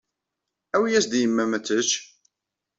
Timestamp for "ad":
1.57-1.63